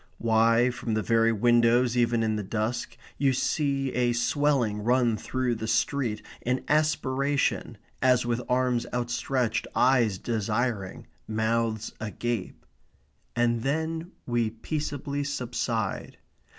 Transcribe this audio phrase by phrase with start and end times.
[0.17, 5.53] Why, from the very windows, even in the dusk, you see a swelling run through
[5.53, 12.65] the street, an aspiration, as with arms outstretched, eyes desiring, mouths agape.
[13.35, 16.17] And then we peaceably subside.